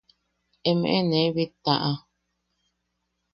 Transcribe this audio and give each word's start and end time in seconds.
Emeʼe 0.69 0.99
nee 1.09 1.33
bittaʼa. 1.35 1.91